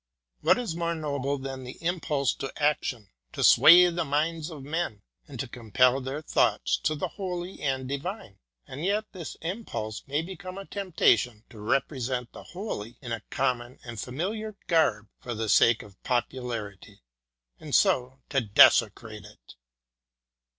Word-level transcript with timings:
What 0.39 0.57
is 0.57 0.75
more 0.75 0.95
noble 0.95 1.37
than 1.37 1.63
the 1.63 1.77
impulse 1.79 2.33
to 2.33 2.51
action, 2.59 3.11
to 3.33 3.43
sway 3.43 3.87
the 3.91 4.03
minds 4.03 4.49
of 4.49 4.63
men, 4.63 5.03
and 5.27 5.39
to 5.39 5.47
compel 5.47 6.01
their 6.01 6.23
thoughts 6.23 6.77
to 6.85 6.95
the 6.95 7.07
holy 7.07 7.61
and 7.61 7.87
divine 7.87 8.39
1? 8.65 8.69
and 8.69 8.83
yet 8.85 9.11
this 9.13 9.37
impulse 9.43 10.01
may 10.07 10.23
become 10.23 10.57
a 10.57 10.65
temptation 10.65 11.43
to 11.51 11.59
represent 11.59 12.31
the 12.31 12.41
holy 12.41 12.97
in 12.99 13.11
a 13.11 13.21
common 13.29 13.77
and 13.83 13.99
familiar 13.99 14.55
garb 14.65 15.07
for 15.19 15.35
the 15.35 15.47
sake 15.47 15.83
of 15.83 16.01
popularity 16.01 17.03
and 17.59 17.75
so 17.75 18.21
to 18.29 18.41
desecrate 18.41 19.25
it. 19.25 19.53